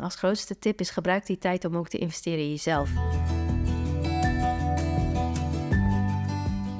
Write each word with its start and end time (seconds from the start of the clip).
Als 0.00 0.14
grootste 0.14 0.58
tip 0.58 0.80
is 0.80 0.90
gebruik 0.90 1.26
die 1.26 1.38
tijd 1.38 1.64
om 1.64 1.76
ook 1.76 1.88
te 1.88 1.98
investeren 1.98 2.38
in 2.38 2.50
jezelf. 2.50 2.90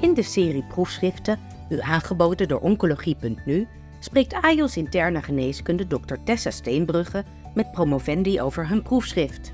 In 0.01 0.13
de 0.13 0.23
serie 0.23 0.63
proefschriften, 0.63 1.39
u 1.69 1.79
aangeboden 1.79 2.47
door 2.47 2.59
Oncologie.nu, 2.59 3.67
spreekt 3.99 4.33
AJOS 4.33 4.77
interne 4.77 5.21
geneeskunde 5.21 5.87
Dr. 5.87 6.15
Tessa 6.23 6.51
Steenbrugge 6.51 7.23
met 7.53 7.71
promovendi 7.71 8.41
over 8.41 8.67
hun 8.67 8.81
proefschrift. 8.81 9.53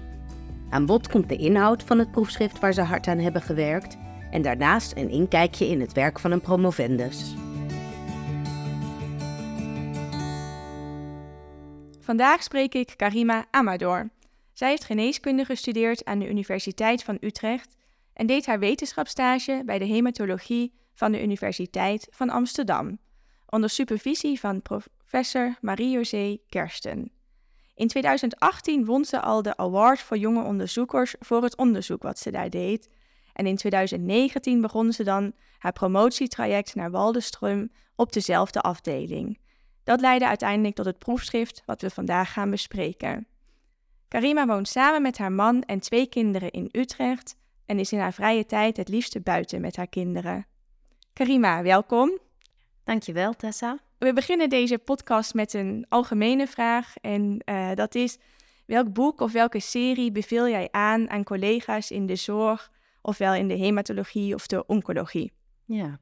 Aan 0.69 0.85
bod 0.85 1.07
komt 1.07 1.29
de 1.29 1.35
inhoud 1.35 1.83
van 1.83 1.99
het 1.99 2.11
proefschrift 2.11 2.59
waar 2.59 2.73
ze 2.73 2.81
hard 2.81 3.07
aan 3.07 3.19
hebben 3.19 3.41
gewerkt 3.41 3.97
en 4.31 4.41
daarnaast 4.41 4.93
een 4.95 5.09
inkijkje 5.09 5.67
in 5.67 5.81
het 5.81 5.93
werk 5.93 6.19
van 6.19 6.31
een 6.31 6.41
promovendus. 6.41 7.35
Vandaag 12.07 12.43
spreek 12.43 12.73
ik 12.73 12.93
Karima 12.95 13.45
Amador. 13.51 14.09
Zij 14.53 14.69
heeft 14.69 14.83
geneeskunde 14.83 15.45
gestudeerd 15.45 16.05
aan 16.05 16.19
de 16.19 16.29
Universiteit 16.29 17.03
van 17.03 17.17
Utrecht 17.21 17.75
en 18.13 18.27
deed 18.27 18.45
haar 18.45 18.59
wetenschapsstage 18.59 19.61
bij 19.65 19.79
de 19.79 19.85
hematologie 19.85 20.73
van 20.93 21.11
de 21.11 21.21
Universiteit 21.23 22.07
van 22.09 22.29
Amsterdam, 22.29 22.99
onder 23.49 23.69
supervisie 23.69 24.39
van 24.39 24.61
professor 24.61 25.57
Marie-José 25.61 26.37
Kersten. 26.49 27.11
In 27.75 27.87
2018 27.87 28.85
won 28.85 29.05
ze 29.05 29.21
al 29.21 29.41
de 29.41 29.57
Award 29.57 29.99
voor 29.99 30.17
jonge 30.17 30.43
onderzoekers 30.43 31.15
voor 31.19 31.43
het 31.43 31.57
onderzoek 31.57 32.03
wat 32.03 32.19
ze 32.19 32.31
daar 32.31 32.49
deed. 32.49 32.89
En 33.33 33.47
in 33.47 33.55
2019 33.55 34.61
begon 34.61 34.91
ze 34.93 35.03
dan 35.03 35.33
haar 35.57 35.73
promotietraject 35.73 36.75
naar 36.75 36.91
Waldenström 36.91 37.71
op 37.95 38.13
dezelfde 38.13 38.61
afdeling. 38.61 39.39
Dat 39.87 40.01
leidde 40.01 40.27
uiteindelijk 40.27 40.75
tot 40.75 40.85
het 40.85 40.97
proefschrift 40.97 41.63
wat 41.65 41.81
we 41.81 41.89
vandaag 41.89 42.33
gaan 42.33 42.49
bespreken. 42.49 43.27
Karima 44.07 44.45
woont 44.45 44.67
samen 44.67 45.01
met 45.01 45.17
haar 45.17 45.31
man 45.31 45.63
en 45.63 45.79
twee 45.79 46.07
kinderen 46.07 46.51
in 46.51 46.69
Utrecht 46.71 47.35
en 47.65 47.79
is 47.79 47.91
in 47.91 47.99
haar 47.99 48.13
vrije 48.13 48.45
tijd 48.45 48.77
het 48.77 48.87
liefste 48.87 49.19
buiten 49.21 49.61
met 49.61 49.75
haar 49.75 49.87
kinderen. 49.87 50.45
Karima, 51.13 51.61
welkom. 51.61 52.19
Dankjewel, 52.83 53.33
Tessa. 53.33 53.79
We 53.97 54.13
beginnen 54.13 54.49
deze 54.49 54.77
podcast 54.77 55.33
met 55.33 55.53
een 55.53 55.85
algemene 55.89 56.47
vraag 56.47 56.93
en 57.01 57.41
uh, 57.45 57.71
dat 57.73 57.95
is: 57.95 58.17
welk 58.65 58.93
boek 58.93 59.21
of 59.21 59.31
welke 59.31 59.59
serie 59.59 60.11
beveel 60.11 60.49
jij 60.49 60.67
aan 60.71 61.09
aan 61.09 61.23
collega's 61.23 61.91
in 61.91 62.05
de 62.05 62.15
zorg, 62.15 62.71
ofwel 63.01 63.33
in 63.33 63.47
de 63.47 63.53
hematologie 63.53 64.33
of 64.33 64.47
de 64.47 64.65
oncologie? 64.65 65.31
Ja, 65.65 65.99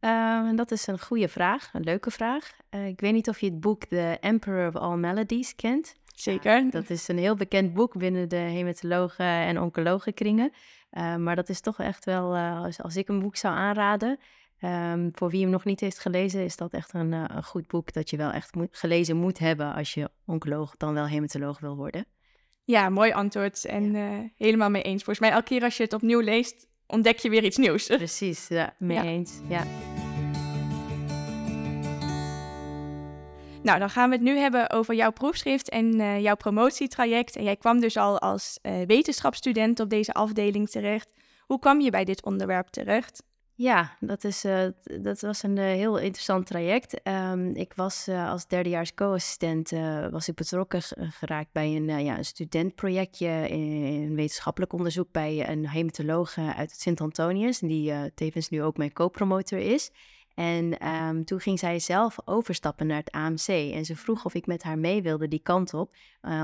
uh, 0.00 0.50
dat 0.54 0.70
is 0.70 0.86
een 0.86 1.00
goede 1.00 1.28
vraag, 1.28 1.70
een 1.72 1.82
leuke 1.82 2.10
vraag. 2.10 2.56
Uh, 2.70 2.86
ik 2.86 3.00
weet 3.00 3.12
niet 3.12 3.28
of 3.28 3.40
je 3.40 3.46
het 3.46 3.60
boek 3.60 3.84
The 3.84 4.16
Emperor 4.20 4.68
of 4.68 4.76
All 4.76 4.96
Melodies 4.96 5.54
kent. 5.56 5.94
Zeker. 6.14 6.70
dat 6.70 6.90
is 6.90 7.08
een 7.08 7.18
heel 7.18 7.34
bekend 7.34 7.74
boek 7.74 7.98
binnen 7.98 8.28
de 8.28 8.36
hematologen 8.36 9.26
en 9.26 9.60
oncologen 9.60 10.14
kringen. 10.14 10.52
Uh, 10.92 11.16
maar 11.16 11.36
dat 11.36 11.48
is 11.48 11.60
toch 11.60 11.78
echt 11.78 12.04
wel, 12.04 12.36
als, 12.36 12.82
als 12.82 12.96
ik 12.96 13.08
een 13.08 13.20
boek 13.20 13.36
zou 13.36 13.54
aanraden, 13.54 14.18
Um, 14.60 15.10
voor 15.14 15.30
wie 15.30 15.40
hem 15.40 15.50
nog 15.50 15.64
niet 15.64 15.80
heeft 15.80 15.98
gelezen, 15.98 16.44
is 16.44 16.56
dat 16.56 16.72
echt 16.72 16.94
een, 16.94 17.12
een 17.12 17.44
goed 17.44 17.66
boek 17.66 17.92
dat 17.92 18.10
je 18.10 18.16
wel 18.16 18.30
echt 18.30 18.54
moet, 18.54 18.68
gelezen 18.70 19.16
moet 19.16 19.38
hebben 19.38 19.74
als 19.74 19.94
je 19.94 20.10
oncoloog 20.26 20.76
dan 20.76 20.94
wel 20.94 21.06
hematoloog 21.06 21.60
wil 21.60 21.76
worden. 21.76 22.06
Ja, 22.64 22.88
mooi 22.88 23.12
antwoord 23.12 23.64
en 23.64 23.94
helemaal 24.36 24.70
mee 24.70 24.82
eens. 24.82 25.04
Volgens 25.04 25.26
mij 25.26 25.36
elke 25.36 25.48
keer 25.48 25.62
als 25.62 25.76
je 25.76 25.82
het 25.82 25.92
opnieuw 25.92 26.20
leest, 26.20 26.66
ontdek 26.88 27.18
je 27.18 27.30
weer 27.30 27.44
iets 27.44 27.56
nieuws. 27.56 27.86
Precies, 27.96 28.48
ja, 28.48 28.74
mee 28.78 28.96
ja. 28.96 29.02
eens. 29.02 29.40
Ja. 29.48 29.64
Nou, 33.62 33.78
dan 33.78 33.90
gaan 33.90 34.08
we 34.08 34.14
het 34.14 34.24
nu 34.24 34.36
hebben 34.36 34.70
over 34.70 34.94
jouw 34.94 35.10
proefschrift 35.10 35.68
en 35.68 36.00
uh, 36.00 36.20
jouw 36.20 36.36
promotietraject. 36.36 37.36
En 37.36 37.44
jij 37.44 37.56
kwam 37.56 37.80
dus 37.80 37.96
al 37.96 38.18
als 38.18 38.58
wetenschapsstudent 38.86 39.80
op 39.80 39.90
deze 39.90 40.12
afdeling 40.12 40.70
terecht. 40.70 41.12
Hoe 41.40 41.58
kwam 41.58 41.80
je 41.80 41.90
bij 41.90 42.04
dit 42.04 42.24
onderwerp 42.24 42.66
terecht? 42.66 43.22
Ja, 43.58 43.96
dat, 44.00 44.24
is, 44.24 44.44
uh, 44.44 44.66
dat 45.00 45.20
was 45.20 45.42
een 45.42 45.56
uh, 45.56 45.64
heel 45.64 45.98
interessant 45.98 46.46
traject. 46.46 47.00
Um, 47.08 47.54
ik 47.54 47.72
was 47.74 48.08
uh, 48.08 48.30
als 48.30 48.46
derdejaars 48.46 48.94
co-assistent 48.94 49.70
was 50.10 50.28
ik 50.28 50.34
betrokken 50.34 50.82
geraakt 50.96 51.52
bij 51.52 51.76
een, 51.76 52.04
ja, 52.04 52.18
een 52.18 52.24
studentprojectje 52.24 53.48
in, 53.48 54.14
wetenschappelijk 54.14 54.72
onderzoek 54.72 55.12
bij 55.12 55.48
een 55.48 55.68
hematoloog 55.68 56.38
uit 56.38 56.70
het 56.70 56.80
Sint-Antonius, 56.80 57.58
die 57.58 58.14
tevens 58.14 58.48
nu 58.48 58.62
ook 58.62 58.76
mijn 58.76 58.92
co-promotor 58.92 59.58
is. 59.58 59.90
En 60.34 60.88
um, 60.88 61.24
toen 61.24 61.40
ging 61.40 61.58
zij 61.58 61.78
zelf 61.78 62.16
overstappen 62.24 62.86
naar 62.86 62.98
het 62.98 63.10
AMC. 63.10 63.48
En 63.48 63.84
ze 63.84 63.96
vroeg 63.96 64.24
of 64.24 64.34
ik 64.34 64.46
met 64.46 64.62
haar 64.62 64.78
mee 64.78 65.02
wilde 65.02 65.28
die 65.28 65.42
kant 65.42 65.74
op. 65.74 65.94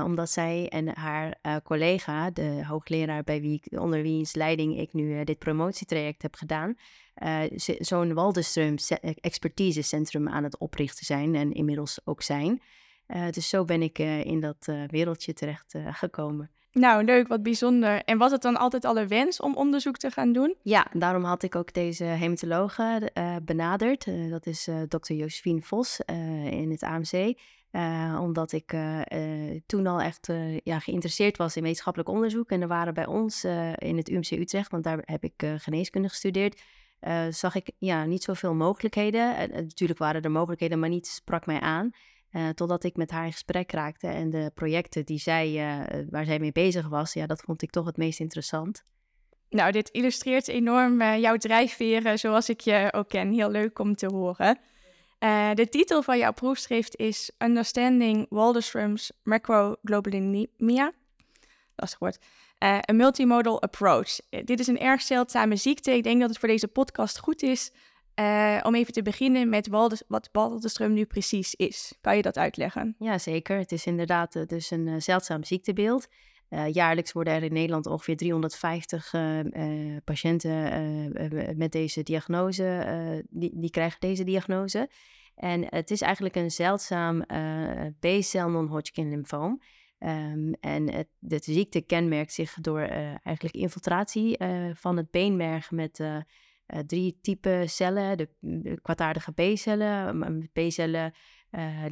Omdat 0.03 0.29
zij 0.29 0.69
en 0.69 0.97
haar 0.97 1.39
collega, 1.63 2.31
de 2.31 2.65
hoogleraar 2.65 3.23
bij 3.23 3.41
wie 3.41 3.61
onder 3.69 4.01
wiens 4.01 4.35
leiding 4.35 4.79
ik 4.79 4.93
nu 4.93 5.23
dit 5.23 5.39
promotietraject 5.39 6.21
heb 6.21 6.35
gedaan, 6.35 6.75
zo'n 7.77 8.13
Waldenström 8.13 8.75
expertisecentrum 9.21 10.27
aan 10.27 10.43
het 10.43 10.57
oprichten 10.57 11.05
zijn 11.05 11.35
en 11.35 11.51
inmiddels 11.51 11.99
ook 12.03 12.21
zijn. 12.21 12.61
dus 13.31 13.49
zo 13.49 13.65
ben 13.65 13.81
ik 13.81 13.99
in 13.99 14.39
dat 14.39 14.65
wereldje 14.87 15.33
terecht 15.33 15.75
gekomen. 15.91 16.49
Nou, 16.71 17.03
leuk, 17.03 17.27
wat 17.27 17.43
bijzonder. 17.43 18.03
En 18.03 18.17
was 18.17 18.31
het 18.31 18.41
dan 18.41 18.57
altijd 18.57 18.85
alle 18.85 19.07
wens 19.07 19.39
om 19.39 19.55
onderzoek 19.55 19.97
te 19.97 20.11
gaan 20.11 20.33
doen? 20.33 20.55
Ja, 20.61 20.87
daarom 20.93 21.23
had 21.23 21.43
ik 21.43 21.55
ook 21.55 21.73
deze 21.73 22.03
hematologe 22.03 23.11
benaderd. 23.43 24.29
Dat 24.29 24.45
is 24.45 24.69
dokter 24.87 25.15
Josephine 25.15 25.61
Vos 25.61 25.99
in 26.49 26.71
het 26.71 26.83
AMC. 26.83 27.37
omdat 28.19 28.51
ik 28.51 28.75
toen 29.65 29.87
al 29.87 30.01
echt 30.01 30.29
ja, 30.63 30.79
geïnteresseerd 30.79 31.37
was 31.37 31.55
in 31.55 31.63
wetenschappelijk 31.63 32.09
onderzoek. 32.09 32.49
En 32.49 32.61
er 32.61 32.67
waren 32.67 32.93
bij 32.93 33.05
ons 33.05 33.43
in 33.75 33.97
het 33.97 34.09
UMC 34.09 34.31
Utrecht, 34.31 34.71
want 34.71 34.83
daar 34.83 35.01
heb 35.05 35.23
ik 35.23 35.53
geneeskunde 35.57 36.09
gestudeerd, 36.09 36.61
zag 37.29 37.55
ik 37.55 37.71
ja, 37.77 38.05
niet 38.05 38.23
zoveel 38.23 38.53
mogelijkheden. 38.53 39.49
natuurlijk 39.51 39.99
waren 39.99 40.21
er 40.21 40.31
mogelijkheden, 40.31 40.79
maar 40.79 40.89
niets 40.89 41.15
sprak 41.15 41.45
mij 41.45 41.59
aan. 41.59 41.91
Totdat 42.53 42.83
ik 42.83 42.95
met 42.95 43.11
haar 43.11 43.25
in 43.25 43.31
gesprek 43.31 43.71
raakte 43.71 44.07
en 44.07 44.29
de 44.29 44.51
projecten 44.53 45.05
die 45.05 45.19
zij, 45.19 45.53
waar 46.09 46.25
zij 46.25 46.39
mee 46.39 46.51
bezig 46.51 46.87
was, 46.87 47.13
ja, 47.13 47.25
dat 47.25 47.41
vond 47.41 47.61
ik 47.61 47.69
toch 47.69 47.85
het 47.85 47.97
meest 47.97 48.19
interessant. 48.19 48.83
Nou, 49.49 49.71
dit 49.71 49.89
illustreert 49.89 50.47
enorm 50.47 51.01
jouw 51.01 51.37
drijfveren 51.37 52.19
zoals 52.19 52.49
ik 52.49 52.59
je 52.59 52.89
ook 52.91 53.09
ken. 53.09 53.33
Heel 53.33 53.49
leuk 53.49 53.79
om 53.79 53.95
te 53.95 54.07
horen. 54.07 54.59
de 55.53 55.67
titel 55.69 56.01
van 56.01 56.17
jouw 56.17 56.33
proefschrift 56.33 56.97
is 56.97 57.31
Understanding 57.37 58.25
Waldenström's 58.29 59.11
Macroglobulinemia. 59.23 60.91
Lastig 61.75 61.99
woord. 61.99 62.17
Een 62.57 62.95
multimodal 62.95 63.61
approach. 63.61 64.15
dit 64.29 64.59
is 64.59 64.67
een 64.67 64.79
erg 64.79 65.01
zeldzame 65.01 65.55
ziekte. 65.55 65.91
Ik 65.91 66.03
denk 66.03 66.19
dat 66.19 66.29
het 66.29 66.39
voor 66.39 66.49
deze 66.49 66.67
podcast 66.67 67.19
goed 67.19 67.41
is 67.41 67.71
uh, 68.19 68.59
om 68.63 68.75
even 68.75 68.93
te 68.93 69.01
beginnen 69.01 69.49
met 69.49 69.67
wat 70.07 70.29
Waldenström 70.31 70.91
nu 70.91 71.05
precies 71.05 71.55
is. 71.55 71.93
Kan 72.01 72.15
je 72.15 72.21
dat 72.21 72.37
uitleggen? 72.37 72.95
Ja, 72.99 73.17
zeker. 73.17 73.57
Het 73.57 73.71
is 73.71 73.85
inderdaad 73.85 74.49
dus 74.49 74.71
een 74.71 75.01
zeldzaam 75.01 75.43
ziektebeeld. 75.43 76.07
jaarlijks 76.71 77.11
worden 77.11 77.33
er 77.33 77.43
in 77.43 77.53
Nederland 77.53 77.85
ongeveer 77.85 78.17
350 78.17 79.13
patiënten 80.03 81.57
met 81.57 81.71
deze 81.71 82.03
diagnose, 82.03 83.23
die, 83.29 83.51
die, 83.53 83.69
krijgen 83.69 83.99
deze 83.99 84.23
diagnose. 84.23 84.89
En 85.35 85.65
het 85.69 85.91
is 85.91 86.01
eigenlijk 86.01 86.35
een 86.35 86.51
zeldzaam 86.51 87.25
B-cel 87.99 88.49
non-Hodgkin 88.49 89.09
lymfoom. 89.09 89.61
Um, 90.05 90.53
en 90.59 90.93
het, 90.93 91.07
de 91.19 91.39
ziekte 91.41 91.81
kenmerkt 91.81 92.33
zich 92.33 92.53
door 92.53 92.79
eigenlijk 93.23 93.55
infiltratie 93.55 94.37
van 94.73 94.97
het 94.97 95.11
beenmerg 95.11 95.71
met 95.71 95.99
uh, 95.99 96.17
drie 96.87 97.19
typen 97.21 97.69
cellen. 97.69 98.17
De, 98.17 98.29
de 98.39 98.81
kwaadaardige 98.81 99.31
B-cellen, 99.31 100.49
B-cellen, 100.53 101.13
uh, 101.51 101.85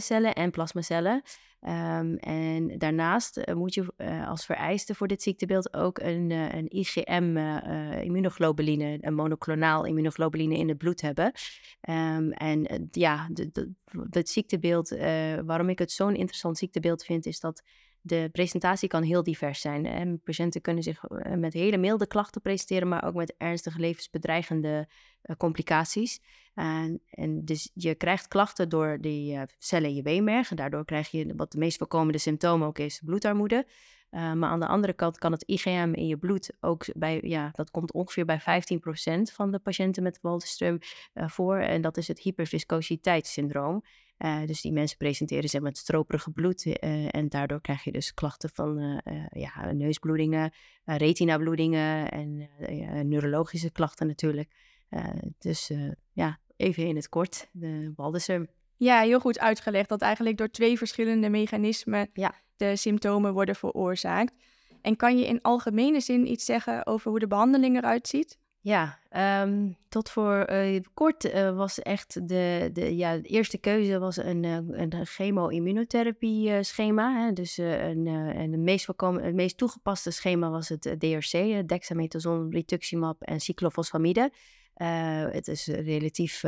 cellen 0.00 0.34
en 0.34 0.50
plasmacellen. 0.50 1.22
Um, 1.60 2.16
en 2.16 2.78
daarnaast 2.78 3.36
uh, 3.36 3.54
moet 3.54 3.74
je 3.74 3.92
als 4.26 4.44
vereiste 4.44 4.94
voor 4.94 5.08
dit 5.08 5.22
ziektebeeld 5.22 5.74
ook 5.74 5.98
een, 5.98 6.30
een 6.30 6.66
IgM-immunoglobuline, 6.68 8.98
een 9.00 9.14
monoclonaal 9.14 9.84
immunoglobuline 9.84 10.56
in 10.56 10.68
het 10.68 10.78
bloed 10.78 11.00
hebben. 11.00 11.32
Um, 11.88 12.32
en 12.32 12.88
ja, 12.90 13.28
het 14.10 14.28
ziektebeeld, 14.28 14.88
waarom 15.44 15.68
ik 15.68 15.78
het 15.78 15.92
zo'n 15.92 16.16
interessant 16.16 16.58
ziektebeeld 16.58 17.04
vind, 17.04 17.26
is 17.26 17.40
dat 17.40 17.62
de 18.06 18.28
presentatie 18.32 18.88
kan 18.88 19.02
heel 19.02 19.22
divers 19.22 19.60
zijn. 19.60 19.86
En 19.86 20.20
patiënten 20.20 20.60
kunnen 20.60 20.82
zich 20.82 21.04
eh, 21.04 21.34
met 21.34 21.52
hele 21.52 21.76
milde 21.76 22.06
klachten 22.06 22.40
presenteren, 22.40 22.88
maar 22.88 23.04
ook 23.04 23.14
met 23.14 23.34
ernstige 23.38 23.78
levensbedreigende 23.80 24.88
uh, 25.22 25.36
complicaties. 25.36 26.20
En, 26.54 27.00
en, 27.10 27.44
dus 27.44 27.70
je 27.74 27.94
krijgt 27.94 28.28
klachten 28.28 28.68
door 28.68 28.98
die 29.00 29.34
uh, 29.34 29.42
cellen 29.58 29.88
in 29.88 29.94
je 29.94 30.02
beenmerg. 30.02 30.50
En 30.50 30.56
daardoor 30.56 30.84
krijg 30.84 31.10
je 31.10 31.34
wat 31.36 31.52
de 31.52 31.58
meest 31.58 31.78
voorkomende 31.78 32.18
symptomen 32.18 32.66
ook 32.66 32.78
is 32.78 33.00
bloedarmoede. 33.04 33.66
Maar 34.14 34.50
aan 34.50 34.60
de 34.60 34.66
andere 34.66 34.92
kant 34.92 35.18
kan 35.18 35.32
het 35.32 35.42
IgM 35.46 35.92
in 35.94 36.06
je 36.06 36.16
bloed 36.16 36.52
ook 36.60 36.84
bij, 36.96 37.20
ja, 37.22 37.50
dat 37.52 37.70
komt 37.70 37.92
ongeveer 37.92 38.24
bij 38.24 38.40
15% 38.40 38.42
van 39.32 39.50
de 39.50 39.58
patiënten 39.58 40.02
met 40.02 40.20
Waldenström 40.22 40.78
voor. 41.14 41.56
En 41.56 41.80
dat 41.80 41.96
is 41.96 42.08
het 42.08 42.18
hyperviscositeitssyndroom. 42.18 43.84
Uh, 44.18 44.46
dus 44.46 44.60
die 44.60 44.72
mensen 44.72 44.96
presenteren 44.96 45.48
zich 45.48 45.60
met 45.60 45.78
stroperige 45.78 46.30
bloed 46.30 46.78
en 47.10 47.28
daardoor 47.28 47.60
krijg 47.60 47.84
je 47.84 47.92
dus 47.92 48.14
klachten 48.14 48.50
van 48.50 49.02
ja, 49.30 49.72
neusbloedingen, 49.72 50.52
retinabloedingen 50.84 52.10
en 52.10 52.48
neurologische 53.08 53.70
klachten 53.70 54.06
natuurlijk. 54.06 54.50
dus 55.38 55.72
ja, 56.12 56.38
even 56.56 56.86
in 56.86 56.96
het 56.96 57.08
kort, 57.08 57.48
de 57.52 57.92
Waldenström. 57.96 58.63
Ja, 58.76 59.00
heel 59.00 59.20
goed 59.20 59.38
uitgelegd 59.38 59.88
dat 59.88 60.00
eigenlijk 60.00 60.36
door 60.36 60.50
twee 60.50 60.78
verschillende 60.78 61.28
mechanismen 61.28 62.10
ja. 62.12 62.34
de 62.56 62.76
symptomen 62.76 63.32
worden 63.32 63.56
veroorzaakt. 63.56 64.34
En 64.82 64.96
kan 64.96 65.18
je 65.18 65.26
in 65.26 65.42
algemene 65.42 66.00
zin 66.00 66.30
iets 66.30 66.44
zeggen 66.44 66.86
over 66.86 67.10
hoe 67.10 67.18
de 67.18 67.26
behandeling 67.26 67.76
eruit 67.76 68.08
ziet? 68.08 68.38
Ja, 68.60 68.98
ehm, 69.08 69.70
tot 69.88 70.10
voor 70.10 70.50
uh, 70.50 70.80
kort 70.94 71.24
uh, 71.24 71.56
was 71.56 71.78
echt 71.78 72.28
de, 72.28 72.70
de, 72.72 72.96
ja, 72.96 73.16
de 73.16 73.28
eerste 73.28 73.58
keuze 73.58 73.98
was 73.98 74.16
een, 74.16 74.42
uh, 74.42 74.54
een 74.54 75.06
chemo-immunotherapie 75.06 76.62
schema. 76.62 77.24
Hè? 77.24 77.32
Dus 77.32 77.56
een, 77.56 78.06
en 78.06 78.50
de 78.50 78.56
meest 78.56 78.84
voorkomen, 78.84 79.22
het 79.22 79.34
meest 79.34 79.56
toegepaste 79.56 80.10
schema 80.10 80.50
was 80.50 80.68
het 80.68 80.82
DRC, 80.98 81.68
dexamethason, 81.68 82.50
rituximab 82.50 83.22
en 83.22 83.40
cyclophosphamide. 84.74 85.36
het 85.36 85.48
is 85.48 85.66
relatief 85.66 86.42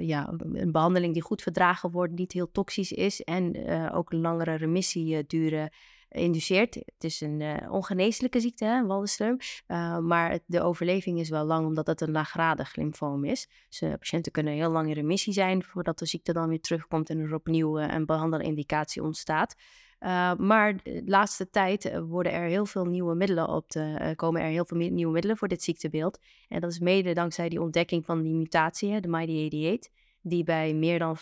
ja, 0.00 0.34
een 0.52 0.72
behandeling 0.72 1.12
die 1.12 1.22
goed 1.22 1.42
verdragen 1.42 1.90
wordt, 1.90 2.12
niet 2.12 2.32
heel 2.32 2.50
toxisch 2.50 2.92
is 2.92 3.22
en 3.22 3.70
ook 3.92 4.12
langere 4.12 4.54
remissie 4.54 5.26
duren 5.26 5.70
induceert. 6.08 6.74
Het 6.74 7.04
is 7.04 7.20
een 7.20 7.70
ongeneeslijke 7.70 8.40
ziekte, 8.40 8.64
hè, 8.64 8.82
Waldenström. 8.86 9.36
Maar 10.02 10.38
de 10.46 10.62
overleving 10.62 11.20
is 11.20 11.28
wel 11.28 11.44
lang, 11.44 11.66
omdat 11.66 11.86
het 11.86 12.00
een 12.00 12.10
laaggradig 12.10 12.76
lymfoom 12.76 13.24
is. 13.24 13.48
Dus 13.68 13.90
patiënten 13.98 14.32
kunnen 14.32 14.52
heel 14.52 14.70
lang 14.70 14.88
in 14.88 14.94
remissie 14.94 15.32
zijn 15.32 15.62
voordat 15.62 15.98
de 15.98 16.06
ziekte 16.06 16.32
dan 16.32 16.48
weer 16.48 16.60
terugkomt 16.60 17.10
en 17.10 17.18
er 17.18 17.34
opnieuw 17.34 17.78
een 17.78 18.06
behandelindicatie 18.06 19.02
ontstaat. 19.02 19.54
Maar 20.38 20.82
de 20.82 21.02
laatste 21.06 21.50
tijd 21.50 21.98
worden 21.98 22.32
er 22.32 22.48
heel 22.48 22.66
veel 22.66 22.84
nieuwe 22.84 23.14
middelen 23.14 23.48
op 23.48 23.70
de, 23.70 24.12
komen 24.16 24.40
er 24.40 24.48
heel 24.48 24.64
veel 24.64 24.76
nieuwe 24.76 25.12
middelen 25.12 25.36
voor 25.36 25.48
dit 25.48 25.62
ziektebeeld. 25.62 26.18
En 26.48 26.60
dat 26.60 26.70
is 26.70 26.78
mede 26.78 27.12
dankzij 27.12 27.48
die 27.48 27.60
ontdekking 27.60 28.04
van 28.04 28.22
die 28.22 28.34
mutatie, 28.34 29.00
de 29.00 29.08
MyD88, 29.08 29.92
die 30.20 30.44
bij 30.44 30.74
meer 30.74 30.98
dan 30.98 31.16
95% 31.18 31.20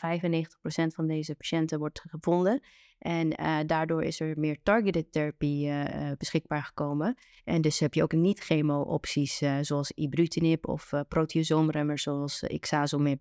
van 0.87 1.07
deze 1.07 1.35
patiënten 1.35 1.79
wordt 1.79 2.05
gevonden. 2.09 2.61
En 2.99 3.31
daardoor 3.67 4.03
is 4.03 4.21
er 4.21 4.39
meer 4.39 4.59
targeted 4.63 5.13
therapie 5.13 5.73
beschikbaar 6.19 6.63
gekomen. 6.63 7.19
En 7.45 7.61
dus 7.61 7.79
heb 7.79 7.95
je 7.95 8.03
ook 8.03 8.13
niet-chemo-opties 8.13 9.43
zoals 9.61 9.91
ibrutinib 9.91 10.69
of 10.69 10.93
proteasoomremmers 11.09 12.03
zoals 12.03 12.43
ixazomib, 12.43 13.21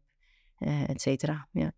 et 0.87 1.01
cetera. 1.01 1.47
Ja. 1.51 1.71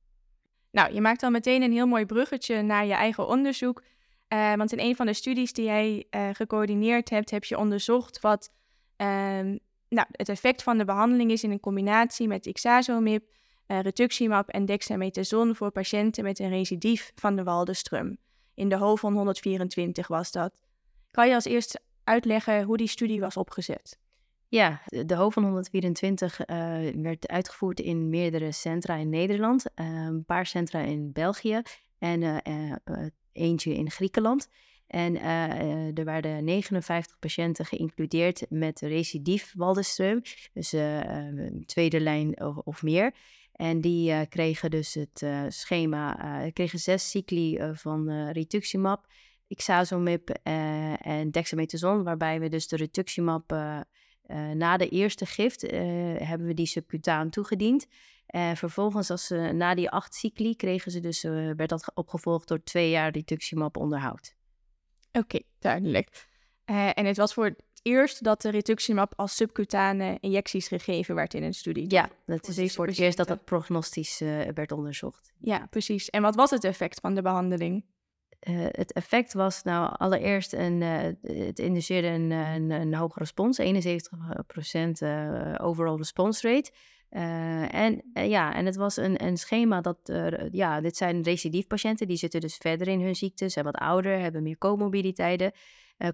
Nou, 0.74 0.94
je 0.94 1.02
maakt 1.02 1.20
dan 1.20 1.32
meteen 1.32 1.62
een 1.62 1.72
heel 1.72 1.88
mooi 1.88 2.06
bruggetje 2.06 2.62
naar 2.62 2.86
je 2.86 2.94
eigen 2.94 3.28
onderzoek. 3.28 3.84
want 4.28 4.72
in 4.72 4.80
een 4.80 4.96
van 4.96 5.06
de 5.06 5.14
studies 5.14 5.54
die 5.54 5.66
jij 5.66 6.08
gecoördineerd 6.34 7.10
hebt, 7.10 7.30
heb 7.30 7.44
je 7.44 7.58
onderzocht 7.58 8.20
wat 8.20 8.52
ehm, 8.96 9.58
nou, 9.94 10.08
het 10.12 10.30
effect 10.30 10.64
van 10.64 10.78
de 10.78 10.86
behandeling 10.86 11.32
is 11.32 11.44
in 11.44 11.52
een 11.52 11.60
combinatie 11.60 12.28
met 12.28 12.46
ixazomib 12.46 13.24
uh, 13.68 13.80
en 14.46 14.66
dexamethason 14.66 15.56
voor 15.56 15.72
patiënten 15.72 16.24
met 16.24 16.40
een 16.40 16.50
recidief 16.50 17.12
van 17.16 17.36
de 17.36 17.44
Waldenström. 17.44 18.22
In 18.54 18.70
de 18.70 18.78
HOVON 18.78 19.14
124 19.14 20.08
was 20.08 20.32
dat. 20.32 20.60
Kan 21.12 21.28
je 21.28 21.34
als 21.34 21.46
eerst 21.46 21.80
uitleggen 22.04 22.64
hoe 22.64 22.78
die 22.78 22.88
studie 22.88 23.20
was 23.20 23.38
opgezet? 23.38 24.00
Ja, 24.54 24.82
de 24.86 25.16
HOVON 25.16 25.44
124 25.44 26.40
uh, 26.40 26.48
werd 26.96 27.28
uitgevoerd 27.28 27.80
in 27.80 28.10
meerdere 28.10 28.52
centra 28.52 28.96
in 28.96 29.10
Nederland, 29.10 29.66
uh, 29.76 29.86
een 29.86 30.26
paar 30.26 30.46
centra 30.46 30.80
in 30.80 31.12
België 31.12 31.62
en 31.98 32.22
uh, 32.22 33.08
eentje 33.32 33.76
in 33.76 33.92
Griekenland. 33.92 34.50
En 34.88 35.22
er 35.96 36.06
werden 36.06 36.44
59 36.44 37.20
patiënten 37.20 37.66
geïncludeerd 37.66 38.46
met 38.50 38.80
recidief 38.80 39.54
Waldenström, 39.58 40.22
dus 40.54 40.76
tweede 41.66 42.00
lijn 42.00 42.42
of, 42.64 42.84
meer. 42.84 43.14
En 43.52 43.82
die 43.82 44.28
kregen 44.28 44.72
dus 44.72 44.94
het 44.94 45.26
schema, 45.48 46.16
kregen 46.54 46.80
zes 46.80 47.10
cycli 47.10 47.60
van 47.74 48.30
rituximab, 48.30 49.06
ixazomib 49.48 50.30
en 50.30 51.32
dexamethason, 51.32 52.04
waarbij 52.04 52.40
we 52.40 52.50
dus 52.50 52.68
de 52.68 52.76
rituximab 52.76 53.54
na 54.54 54.78
de 54.78 54.90
eerste 54.90 55.26
gift 55.26 55.62
hebben 55.62 56.48
we 56.48 56.54
die 56.54 56.66
subcutaan 56.66 57.30
toegediend. 57.30 57.86
En 58.26 58.58
vervolgens, 58.58 59.10
als 59.10 59.28
ze, 59.28 59.36
na 59.36 59.76
die 59.76 59.90
acht 59.90 60.14
cycli, 60.16 60.56
kregen 60.56 60.92
ze 60.92 61.00
dus, 61.00 61.22
werd 61.24 61.70
dat 61.70 61.92
opgevolgd 61.94 62.48
door 62.48 62.64
twee 62.64 62.90
jaar 62.90 63.12
rituximab 63.12 63.78
onderhoud. 63.78 64.36
Oké, 65.12 65.40
duidelijk. 65.60 66.28
en 66.66 67.06
het 67.06 67.18
was 67.18 67.34
voor 67.34 67.56
eerst 67.82 68.24
dat 68.24 68.42
de 68.42 68.50
rituximab 68.50 69.14
als 69.16 69.36
subcutane 69.36 70.18
injecties 70.20 70.68
gegeven 70.68 71.16
werd 71.16 71.34
in 71.34 71.44
een 71.44 71.54
studie. 71.54 71.86
Ja, 71.90 72.10
dat 72.26 72.48
is 72.48 72.76
voor 72.76 72.88
het 72.88 73.00
eerst 73.00 73.18
dat 73.18 73.28
dat 73.28 73.46
prognostisch 73.46 74.20
werd 74.54 74.72
onderzocht. 74.72 75.34
Ja, 75.40 75.68
precies. 75.70 76.10
En 76.10 76.22
wat 76.22 76.36
was 76.36 76.50
het 76.50 76.64
effect 76.64 77.00
van 77.00 77.16
de 77.16 77.22
behandeling? 77.22 77.86
Uh, 78.50 78.66
het 78.72 78.94
effect 78.94 79.34
was 79.34 79.64
nou 79.64 79.96
allereerst 79.98 80.54
een, 80.54 80.82
uh, 80.82 81.00
het 81.48 81.60
induceerde 81.60 82.08
een, 82.08 82.32
een, 82.32 82.72
een 82.72 82.94
hoge 82.94 83.20
respons, 83.20 83.62
71% 83.62 83.64
overall 85.62 85.98
response 85.98 86.50
rate. 86.50 86.72
en 87.70 88.02
ja, 88.14 88.56
en 88.56 88.66
het 88.66 88.76
was 88.76 88.98
een, 88.98 89.24
een 89.26 89.38
schema 89.38 89.82
dat, 89.82 89.98
ja, 90.52 90.82
dit 90.82 90.98
zijn 90.98 91.22
recidiefpatiënten, 91.22 92.08
die 92.08 92.18
zitten 92.18 92.42
dus 92.42 92.58
verder 92.58 92.88
in 92.88 93.02
hun 93.02 93.16
ziekte, 93.16 93.50
zijn 93.50 93.66
wat 93.66 93.76
ouder, 93.76 94.20
hebben 94.20 94.44
meer 94.44 94.58
comorbiditeiten 94.58 95.52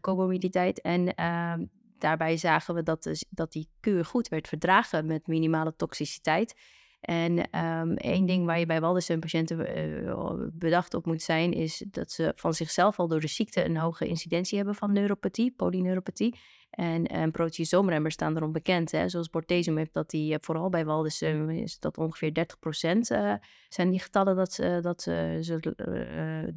comorbiditeit. 0.01 0.81
En 0.81 1.15
ehm, 1.15 1.65
daarbij 1.97 2.37
zagen 2.37 2.75
we 2.75 2.83
dat, 2.83 3.25
dat 3.29 3.51
die 3.51 3.69
kuur 3.79 4.05
goed 4.05 4.27
werd 4.27 4.47
verdragen 4.47 5.05
met 5.05 5.27
minimale 5.27 5.75
toxiciteit. 5.75 6.55
En 6.99 7.59
um, 7.59 7.95
één 7.95 8.25
ding 8.25 8.45
waar 8.45 8.59
je 8.59 8.65
bij 8.65 8.81
Waldenström-patiënten 8.81 9.77
uh, 10.05 10.47
bedacht 10.53 10.93
op 10.93 11.05
moet 11.05 11.21
zijn, 11.21 11.53
is 11.53 11.85
dat 11.91 12.11
ze 12.11 12.31
van 12.35 12.53
zichzelf 12.53 12.99
al 12.99 13.07
door 13.07 13.19
de 13.19 13.27
ziekte 13.27 13.65
een 13.65 13.77
hoge 13.77 14.07
incidentie 14.07 14.57
hebben 14.57 14.75
van 14.75 14.93
neuropathie, 14.93 15.51
polyneuropathie. 15.51 16.35
En 16.69 17.19
um, 17.21 17.31
proteasoomremmers 17.31 18.13
staan 18.13 18.35
erom 18.35 18.51
bekend, 18.51 18.91
hè, 18.91 19.09
zoals 19.09 19.29
bortezomib, 19.29 19.93
dat 19.93 20.09
die 20.09 20.31
uh, 20.31 20.37
vooral 20.41 20.69
bij 20.69 20.85
Waldenström 20.85 21.49
is 21.49 21.79
dat 21.79 21.97
ongeveer 21.97 22.47
30% 22.83 22.97
uh, 23.11 23.33
zijn 23.69 23.89
die 23.89 23.99
getallen 23.99 24.35
dat, 24.35 24.59
dat 24.81 25.01
ze 25.01 26.53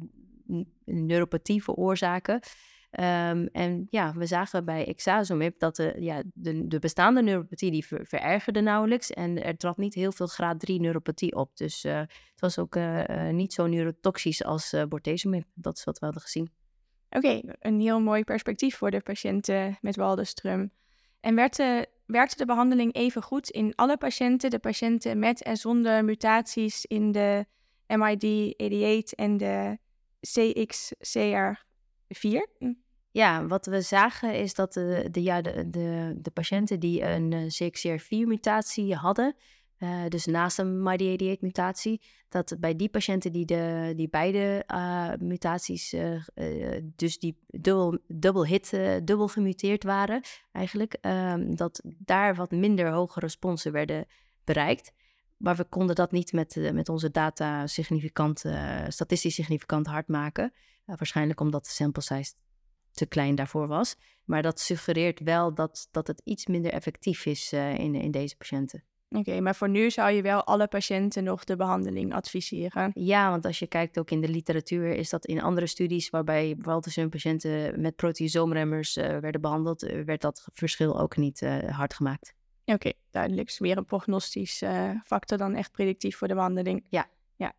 neuropathie 0.85 1.63
veroorzaken. 1.63 2.39
Um, 2.99 3.47
en 3.47 3.87
ja, 3.89 4.13
we 4.13 4.25
zagen 4.25 4.65
bij 4.65 4.87
Exazomib 4.87 5.59
dat 5.59 5.75
de, 5.75 5.95
ja, 5.99 6.23
de, 6.33 6.67
de 6.67 6.79
bestaande 6.79 7.21
neuropathie 7.21 7.71
die 7.71 7.85
ver, 7.85 8.05
verergerde 8.05 8.61
nauwelijks. 8.61 9.11
En 9.11 9.43
er 9.43 9.57
trad 9.57 9.77
niet 9.77 9.93
heel 9.93 10.11
veel 10.11 10.27
graad 10.27 10.59
3 10.59 10.79
neuropathie 10.79 11.35
op. 11.35 11.57
Dus 11.57 11.85
uh, 11.85 11.97
het 11.97 12.39
was 12.39 12.59
ook 12.59 12.75
uh, 12.75 13.07
uh, 13.07 13.29
niet 13.29 13.53
zo 13.53 13.67
neurotoxisch 13.67 14.43
als 14.43 14.75
bortezomib. 14.89 15.45
Dat 15.53 15.77
is 15.77 15.83
wat 15.83 15.99
we 15.99 16.05
hadden 16.05 16.23
gezien. 16.23 16.51
Oké, 17.09 17.41
een 17.59 17.79
heel 17.79 18.01
mooi 18.01 18.23
perspectief 18.23 18.75
voor 18.75 18.91
de 18.91 19.01
patiënten 19.01 19.77
met 19.81 19.97
Waldenström. 19.97 20.69
En 21.19 21.35
werd 21.35 21.57
werkte 22.05 22.37
de 22.37 22.45
behandeling 22.45 22.93
even 22.93 23.23
goed 23.23 23.49
in 23.49 23.75
alle 23.75 23.97
patiënten? 23.97 24.49
De 24.49 24.59
patiënten 24.59 25.19
met 25.19 25.43
en 25.43 25.57
zonder 25.57 26.05
mutaties 26.05 26.85
in 26.85 27.11
de 27.11 27.45
MID88 27.87 29.15
en 29.15 29.37
de 29.37 29.77
CXCR4? 30.27 31.63
Ja, 33.13 33.47
wat 33.47 33.65
we 33.65 33.81
zagen 33.81 34.35
is 34.35 34.53
dat 34.53 34.73
de, 34.73 35.07
de, 35.11 35.23
ja, 35.23 35.41
de, 35.41 35.69
de, 36.21 36.31
patiënten 36.33 36.79
die 36.79 37.01
een 37.01 37.31
uh, 37.31 37.41
CXCR4-mutatie 37.41 38.95
hadden, 38.95 39.35
uh, 39.79 40.07
dus 40.07 40.25
naast 40.25 40.59
een 40.59 40.79
MYD88-mutatie, 40.79 42.01
dat 42.29 42.55
bij 42.59 42.75
die 42.75 42.89
patiënten 42.89 43.31
die, 43.31 43.45
de, 43.45 43.93
die 43.95 44.09
beide 44.09 44.63
uh, 44.67 45.11
mutaties, 45.19 45.95
dus 46.95 47.19
die 47.19 47.37
dubbel, 47.47 47.99
dubbel 48.07 48.45
hit, 48.45 48.69
dubbel 49.03 49.27
gemuteerd 49.27 49.83
waren 49.83 50.21
eigenlijk, 50.51 50.93
ehm, 51.01 51.55
dat 51.55 51.81
daar 51.83 52.35
wat 52.35 52.51
minder 52.51 52.91
hoge 52.91 53.19
responsen 53.19 53.71
werden 53.71 54.05
bereikt. 54.43 54.93
Maar 55.37 55.55
we 55.55 55.63
konden 55.63 55.95
dat 55.95 56.11
niet 56.11 56.31
met, 56.31 56.69
met 56.73 56.89
onze 56.89 57.11
data 57.11 57.67
significant, 57.67 58.43
statistisch 58.87 59.35
significant 59.35 59.87
hard 59.87 60.07
maken. 60.07 60.53
waarschijnlijk 60.85 61.39
omdat 61.39 61.63
de 61.63 61.71
sample 61.71 62.01
size 62.01 62.33
te 62.93 63.05
klein 63.05 63.35
daarvoor 63.35 63.67
was. 63.67 63.95
Maar 64.25 64.41
dat 64.41 64.59
suggereert 64.59 65.19
wel 65.19 65.53
dat, 65.53 65.87
dat 65.91 66.07
het 66.07 66.21
iets 66.23 66.45
minder 66.47 66.71
effectief 66.71 67.25
is 67.25 67.53
uh, 67.53 67.77
in, 67.77 67.95
in 67.95 68.11
deze 68.11 68.37
patiënten. 68.37 68.83
Oké, 69.09 69.39
maar 69.39 69.55
voor 69.55 69.69
nu 69.69 69.91
zou 69.91 70.11
je 70.11 70.21
wel 70.21 70.43
alle 70.43 70.67
patiënten 70.67 71.23
nog 71.23 71.43
de 71.43 71.55
behandeling 71.55 72.13
adviseren? 72.13 72.91
Ja, 72.93 73.29
want 73.29 73.45
als 73.45 73.59
je 73.59 73.67
kijkt 73.67 73.99
ook 73.99 74.11
in 74.11 74.21
de 74.21 74.27
literatuur, 74.27 74.91
is 74.95 75.09
dat 75.09 75.25
in 75.25 75.41
andere 75.41 75.67
studies 75.67 76.09
waarbij 76.09 76.55
Waltersen 76.59 77.09
patiënten 77.09 77.81
met 77.81 77.95
proteasoomremmers 77.95 78.97
uh, 78.97 79.17
werden 79.17 79.41
behandeld, 79.41 79.83
uh, 79.83 80.03
werd 80.03 80.21
dat 80.21 80.47
verschil 80.53 80.99
ook 80.99 81.17
niet 81.17 81.41
uh, 81.41 81.57
hard 81.69 81.93
gemaakt. 81.93 82.33
Oké, 82.65 82.91
duidelijk. 83.11 83.47
Dus 83.47 83.59
meer 83.59 83.77
een 83.77 83.85
prognostisch 83.85 84.63
factor 85.05 85.37
dan 85.37 85.55
echt 85.55 85.71
predictief 85.71 86.17
voor 86.17 86.27
de 86.27 86.33
behandeling. 86.33 86.85
Ja. 86.89 87.09
ja. 87.35 87.53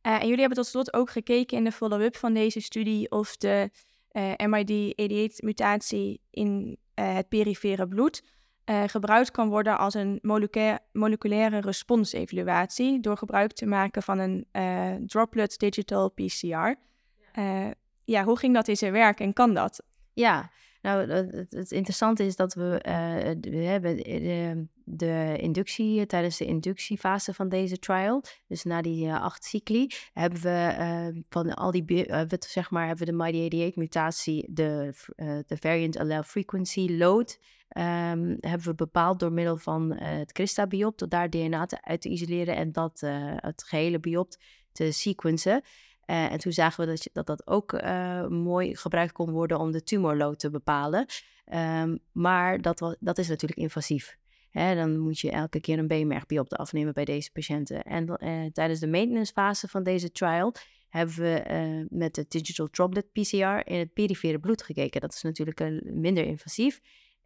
en 0.00 0.20
jullie 0.20 0.40
hebben 0.40 0.58
tot 0.58 0.66
slot 0.66 0.94
ook 0.94 1.10
gekeken 1.10 1.56
in 1.56 1.64
de 1.64 1.72
follow-up 1.72 2.16
van 2.16 2.34
deze 2.34 2.60
studie 2.60 3.10
of 3.10 3.36
de 3.36 3.70
MID88-mutatie 4.18 6.20
in 6.30 6.76
het 6.94 7.28
perifere 7.28 7.88
bloed 7.88 8.22
uh, 8.70 8.82
gebruikt 8.86 9.30
kan 9.30 9.48
worden 9.48 9.78
als 9.78 9.94
een 9.94 10.18
moleculaire 10.92 11.60
responsevaluatie 11.60 13.00
door 13.00 13.16
gebruik 13.16 13.52
te 13.52 13.66
maken 13.66 14.02
van 14.02 14.18
een 14.18 14.46
uh, 14.52 14.94
droplet 15.06 15.58
digital 15.58 16.10
PCR. 16.10 16.74
Uh, 17.38 17.70
ja, 18.04 18.24
hoe 18.24 18.38
ging 18.38 18.54
dat 18.54 18.68
in 18.68 18.76
zijn 18.76 18.92
werk 18.92 19.20
en 19.20 19.32
kan 19.32 19.54
dat? 19.54 19.82
Ja, 20.12 20.50
nou, 20.82 21.10
het, 21.10 21.50
het 21.50 21.70
interessante 21.70 22.24
is 22.24 22.36
dat 22.36 22.54
we, 22.54 22.80
we 23.40 23.56
hebben 23.56 23.96
de, 23.96 24.66
de, 24.84 25.36
inductie, 25.40 26.06
tijdens 26.06 26.36
de 26.36 26.44
inductiefase 26.44 27.34
van 27.34 27.48
deze 27.48 27.78
trial, 27.78 28.24
dus 28.46 28.62
na 28.62 28.82
die 28.82 29.12
acht 29.12 29.44
cycli, 29.44 29.90
hebben 30.12 30.40
we 30.40 31.22
van 31.28 31.54
al 31.54 31.70
die, 31.70 32.06
zeg 32.38 32.70
maar, 32.70 32.86
hebben 32.86 33.06
we 33.06 33.12
de 33.12 33.48
MyD88-mutatie, 33.48 34.46
de, 34.50 34.92
de 35.46 35.56
variant 35.56 35.98
allele 35.98 36.24
frequency 36.24 36.96
load 36.96 37.38
um, 37.76 38.36
hebben 38.40 38.62
we 38.62 38.74
bepaald 38.74 39.18
door 39.18 39.32
middel 39.32 39.56
van 39.56 39.92
uh, 39.92 39.98
het 40.00 40.32
CRISTA-biopt, 40.32 41.10
daar 41.10 41.30
DNA 41.30 41.66
te, 41.66 41.82
uit 41.82 42.00
te 42.00 42.08
isoleren 42.08 42.56
en 42.56 42.72
dat, 42.72 43.02
uh, 43.04 43.32
het 43.36 43.62
gehele 43.62 44.00
biopt 44.00 44.38
te 44.72 44.92
sequencen. 44.92 45.62
Uh, 46.10 46.32
en 46.32 46.38
toen 46.38 46.52
zagen 46.52 46.86
we 46.86 46.90
dat 46.90 47.08
dat, 47.12 47.26
dat 47.26 47.46
ook 47.46 47.82
mooi 48.28 48.76
gebruikt 48.76 49.12
kon 49.12 49.30
worden 49.30 49.58
om 49.58 49.70
de 49.70 49.82
tumorload 49.82 50.38
te 50.38 50.50
bepalen. 50.50 51.06
Um, 51.54 51.98
maar 52.12 52.60
dat, 52.60 52.96
dat 53.00 53.18
is 53.18 53.28
natuurlijk 53.28 53.60
invasief. 53.60 54.18
Dan 54.52 54.98
moet 54.98 55.18
je 55.18 55.30
elke 55.30 55.60
keer 55.60 55.78
een 55.78 55.86
beenmergbiopt 55.86 56.56
afnemen 56.56 56.92
bij 56.92 57.04
deze 57.04 57.32
patiënten. 57.32 57.82
En 57.82 58.06
tijdens 58.52 58.80
de 58.80 58.86
maintenance 58.86 59.32
fase 59.32 59.68
van 59.68 59.82
deze 59.82 60.10
trial 60.10 60.54
hebben 60.88 61.14
we 61.14 61.86
met 61.90 62.14
de 62.14 62.24
digital 62.28 62.68
droplet 62.70 63.12
PCR 63.12 63.60
in 63.64 63.78
het 63.78 63.92
perifere 63.92 64.38
bloed 64.38 64.62
gekeken. 64.62 65.00
Dat 65.00 65.14
is 65.14 65.22
natuurlijk 65.22 65.82
minder 65.82 66.24
invasief. 66.24 66.80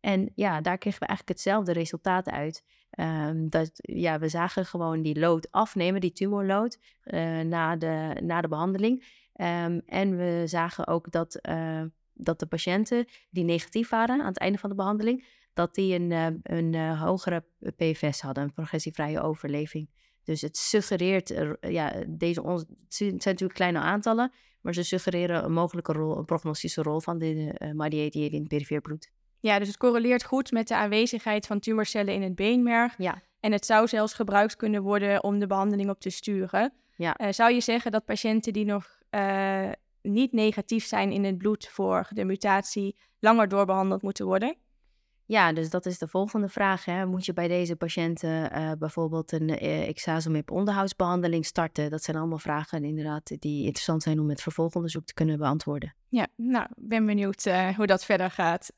En 0.05 0.33
ja, 0.35 0.61
daar 0.61 0.79
kregen 0.79 1.01
we 1.01 1.07
eigenlijk 1.07 1.39
hetzelfde 1.39 1.73
resultaat 1.73 2.31
uit. 2.31 2.65
Um, 2.99 3.49
dat, 3.49 3.71
ja, 3.75 4.19
we 4.19 4.29
zagen 4.29 4.67
gewoon 4.67 5.03
die 5.03 5.19
lood 5.19 5.51
afnemen, 5.51 6.01
die 6.01 6.13
tumorlood, 6.13 6.79
uh, 7.05 7.41
na, 7.41 7.77
de, 7.77 8.21
na 8.23 8.41
de 8.41 8.49
behandeling. 8.49 9.05
Um, 9.35 9.83
en 9.87 10.17
we 10.17 10.43
zagen 10.47 10.87
ook 10.87 11.11
dat, 11.11 11.39
uh, 11.49 11.83
dat 12.13 12.39
de 12.39 12.47
patiënten 12.47 13.07
die 13.31 13.45
negatief 13.45 13.89
waren 13.89 14.21
aan 14.21 14.27
het 14.27 14.39
einde 14.39 14.59
van 14.59 14.71
de 14.71 14.77
behandeling, 14.77 15.27
dat 15.55 15.75
die 15.75 15.95
een, 15.95 16.11
uh, 16.11 16.27
een 16.43 16.97
hogere 16.97 17.45
PFS 17.77 18.21
hadden, 18.21 18.45
een 18.45 18.53
progressievrije 18.53 19.21
overleving. 19.21 19.91
Dus 20.25 20.41
het 20.41 20.57
suggereert, 20.57 21.35
ja, 21.61 22.05
deze 22.07 22.41
het 22.43 22.95
zijn 22.95 23.15
natuurlijk 23.15 23.55
kleine 23.55 23.79
aantallen, 23.79 24.33
maar 24.61 24.75
ze 24.75 24.83
suggereren 24.83 25.45
een 25.45 25.53
mogelijke 25.53 25.93
rol, 25.93 26.19
een 26.19 26.25
prognostische 26.25 26.83
rol 26.83 27.01
van 27.01 27.19
de 27.19 27.35
uh, 27.35 27.71
MyD88 27.71 28.33
in 28.33 28.41
het 28.41 28.49
perifere 28.49 28.81
bloed. 28.81 29.13
Ja, 29.45 29.59
dus 29.59 29.69
het 29.69 29.77
correleert 29.77 30.25
goed 30.25 30.53
met 30.53 30.69
de 30.69 30.77
aanwezigheid 30.77 31.47
van 31.47 31.59
tumorcellen 31.59 32.15
in 32.15 32.23
het 32.23 32.35
beenmerg. 32.35 32.95
Ja. 32.99 33.23
En 33.41 33.53
het 33.53 33.67
zou 33.67 33.89
zelfs 33.89 34.15
gebruikt 34.15 34.57
kunnen 34.57 34.83
worden 34.83 35.25
om 35.25 35.39
de 35.39 35.47
behandeling 35.47 35.91
op 35.91 36.01
te 36.01 36.11
sturen. 36.11 36.73
Ja. 36.97 37.21
Uh, 37.21 37.29
zou 37.31 37.53
je 37.53 37.61
zeggen 37.61 37.91
dat 37.91 38.05
patiënten 38.05 38.53
die 38.53 38.65
nog 38.65 38.99
uh, 39.11 39.69
niet 40.03 40.33
negatief 40.33 40.85
zijn 40.85 41.13
in 41.13 41.25
het 41.25 41.39
bloed 41.39 41.69
voor 41.69 42.09
de 42.11 42.25
mutatie 42.25 42.97
langer 43.19 43.49
doorbehandeld 43.49 44.03
moeten 44.03 44.27
worden? 44.27 44.57
Ja, 45.27 45.53
dus 45.53 45.71
dat 45.71 45.87
is 45.87 45.99
de 45.99 46.09
volgende 46.09 46.49
vraag. 46.49 46.85
Hè. 46.85 47.07
Moet 47.07 47.25
je 47.25 47.33
bij 47.33 47.49
deze 47.49 47.77
patiënten 47.77 48.53
uh, 48.53 48.73
bijvoorbeeld 48.79 49.33
een 49.33 49.49
uh, 49.49 49.89
exazomib 49.89 50.51
onderhoudsbehandeling 50.51 51.47
starten? 51.47 51.91
Dat 51.91 52.03
zijn 52.03 52.17
allemaal 52.17 52.39
vragen 52.39 52.85
inderdaad 52.85 53.33
die 53.39 53.65
interessant 53.65 54.03
zijn 54.03 54.21
om 54.21 54.27
met 54.27 54.43
vervolgonderzoek 54.43 55.05
te 55.05 55.15
kunnen 55.15 55.39
beantwoorden. 55.39 55.95
Ja, 56.09 56.27
nou, 56.37 56.67
ben 56.77 57.07
benieuwd 57.07 57.49
hoe 57.77 57.87
dat 57.87 58.05
verder 58.05 58.31
gaat. 58.31 58.71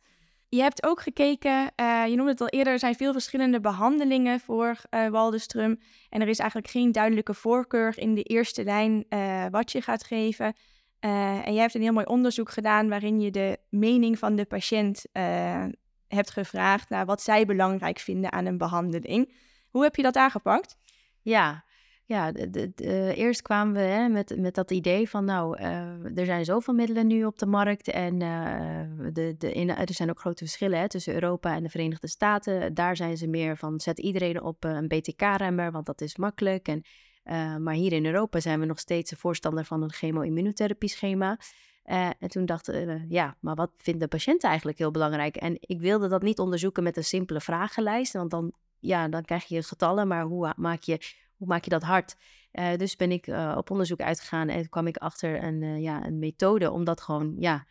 Je 0.48 0.60
hebt 0.60 0.86
ook 0.86 1.00
gekeken, 1.00 1.72
uh, 1.80 2.06
je 2.06 2.16
noemde 2.16 2.30
het 2.30 2.40
al 2.40 2.48
eerder, 2.48 2.72
er 2.72 2.78
zijn 2.78 2.94
veel 2.94 3.12
verschillende 3.12 3.60
behandelingen 3.60 4.40
voor 4.40 4.76
uh. 4.90 5.64
En 6.08 6.20
er 6.20 6.28
is 6.28 6.38
eigenlijk 6.38 6.70
geen 6.70 6.92
duidelijke 6.92 7.34
voorkeur 7.34 7.98
in 7.98 8.14
de 8.14 8.22
eerste 8.22 8.64
lijn 8.64 9.04
uh, 9.08 9.46
wat 9.50 9.72
je 9.72 9.82
gaat 9.82 10.04
geven. 10.04 10.54
en 11.00 11.52
jij 11.52 11.60
hebt 11.60 11.74
een 11.74 11.82
heel 11.82 11.92
mooi 11.92 12.06
onderzoek 12.06 12.50
gedaan 12.50 12.88
waarin 12.88 13.20
je 13.20 13.30
de 13.30 13.58
mening 13.70 14.18
van 14.18 14.36
de 14.36 14.44
patiënt 14.44 15.04
hebt 16.08 16.30
gevraagd 16.30 16.88
naar 16.88 17.06
wat 17.06 17.22
zij 17.22 17.46
belangrijk 17.46 17.98
vinden 17.98 18.32
aan 18.32 18.46
een 18.46 18.58
behandeling. 18.58 19.34
Hoe 19.70 19.82
heb 19.82 19.96
je 19.96 20.02
dat 20.02 20.16
aangepakt? 20.16 20.76
Ja, 21.22 21.64
ja, 22.08 22.32
de, 22.32 22.72
eerst 23.14 23.42
kwamen 23.42 23.74
we 23.74 23.80
hè, 23.80 24.08
met, 24.08 24.38
met 24.38 24.54
dat 24.54 24.70
idee 24.70 25.08
van, 25.08 25.24
nou, 25.24 25.60
uh, 25.60 26.18
er 26.18 26.24
zijn 26.24 26.44
zoveel 26.44 26.74
middelen 26.74 27.06
nu 27.06 27.24
op 27.24 27.38
de 27.38 27.46
markt 27.46 27.88
en 27.88 28.20
uh, 28.20 29.12
de, 29.12 29.34
de, 29.38 29.52
in, 29.52 29.68
er 29.68 29.94
zijn 29.94 30.10
ook 30.10 30.20
grote 30.20 30.44
verschillen 30.44 30.78
hè, 30.78 30.88
tussen 30.88 31.14
Europa 31.14 31.54
en 31.54 31.62
de 31.62 31.68
Verenigde 31.68 32.08
Staten. 32.08 32.74
Daar 32.74 32.96
zijn 32.96 33.16
ze 33.16 33.26
meer 33.26 33.56
van, 33.56 33.80
zet 33.80 33.98
iedereen 33.98 34.42
op 34.42 34.64
een 34.64 34.88
BTK-remmer, 34.88 35.72
want 35.72 35.86
dat 35.86 36.00
is 36.00 36.16
makkelijk. 36.16 36.68
En, 36.68 36.82
maar 37.62 37.74
hier 37.74 37.92
in 37.92 38.06
Europa 38.06 38.40
zijn 38.40 38.60
we 38.60 38.66
nog 38.66 38.78
steeds 38.78 39.10
een 39.10 39.16
voorstander 39.16 39.64
van 39.64 39.82
een 39.82 39.92
chemo-immunotherapie-schema. 39.92 41.38
en 42.18 42.28
toen 42.28 42.46
dachten 42.46 42.86
we, 42.86 43.04
ja, 43.08 43.36
maar 43.40 43.54
wat 43.54 43.70
vindt 43.76 44.00
de 44.00 44.08
patiënt 44.08 44.44
eigenlijk 44.44 44.78
heel 44.78 44.90
belangrijk? 44.90 45.36
En 45.36 45.56
ik 45.60 45.80
wilde 45.80 46.08
dat 46.08 46.22
niet 46.22 46.38
onderzoeken 46.38 46.82
met 46.82 46.96
een 46.96 47.04
simpele 47.04 47.40
vragenlijst, 47.40 48.12
want 48.12 48.30
dan, 48.30 48.52
ja, 48.78 49.08
dan 49.08 49.22
krijg 49.22 49.44
je 49.44 49.62
getallen, 49.62 50.08
maar 50.08 50.24
hoe 50.24 50.52
maak 50.56 50.82
je 50.82 50.98
hoe 51.36 51.46
maak 51.46 51.64
je 51.64 51.70
dat 51.70 51.82
hard? 51.82 52.16
Uh, 52.52 52.76
dus 52.76 52.96
ben 52.96 53.10
ik 53.10 53.26
uh, 53.26 53.54
op 53.56 53.70
onderzoek 53.70 54.00
uitgegaan 54.00 54.48
en 54.48 54.68
kwam 54.68 54.86
ik 54.86 54.96
achter 54.96 55.42
een, 55.42 55.62
uh, 55.62 55.80
ja, 55.80 56.06
een 56.06 56.18
methode 56.18 56.70
om 56.70 56.84
dat 56.84 57.00
gewoon 57.00 57.34
ja, 57.38 57.66